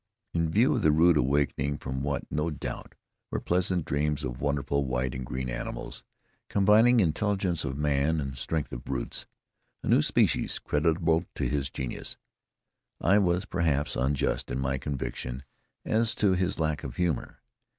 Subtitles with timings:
[0.33, 2.95] In view of the rude awakening from what, no doubt,
[3.29, 6.03] were pleasant dreams of wonderful white and green animals,
[6.49, 9.27] combining the intelligence of man and strength of brutes
[9.83, 12.17] a new species creditable to his genius
[12.99, 15.43] I was perhaps unjust in my conviction
[15.85, 17.39] as to his lack of humor.